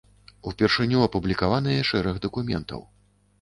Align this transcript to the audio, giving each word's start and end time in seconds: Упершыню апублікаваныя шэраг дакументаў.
Упершыню 0.51 1.03
апублікаваныя 1.07 1.85
шэраг 1.91 2.15
дакументаў. 2.25 2.81